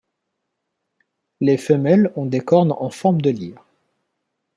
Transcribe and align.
Les 1.41 1.57
femelles 1.57 2.11
ont 2.15 2.25
des 2.25 2.39
cornes 2.39 2.69
de 2.69 2.73
en 2.73 2.89
forme 2.89 3.21
de 3.21 3.29
lyre. 3.29 3.63